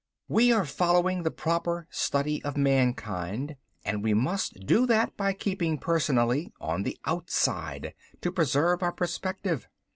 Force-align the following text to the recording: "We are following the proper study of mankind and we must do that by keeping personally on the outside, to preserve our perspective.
"We 0.27 0.51
are 0.51 0.65
following 0.65 1.21
the 1.21 1.29
proper 1.29 1.85
study 1.91 2.43
of 2.43 2.57
mankind 2.57 3.55
and 3.85 4.01
we 4.03 4.15
must 4.15 4.65
do 4.65 4.87
that 4.87 5.15
by 5.15 5.31
keeping 5.33 5.77
personally 5.77 6.51
on 6.59 6.81
the 6.81 6.97
outside, 7.05 7.93
to 8.21 8.31
preserve 8.31 8.81
our 8.81 8.93
perspective. 8.93 9.67